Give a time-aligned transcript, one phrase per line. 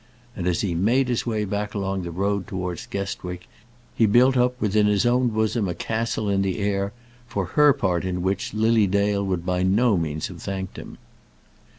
[0.35, 3.47] And as he made his way back along the road towards Guestwick,
[3.93, 6.91] he built up within his own bosom a castle in the air,
[7.27, 10.97] for her part in which Lily Dale would by no means have thanked him.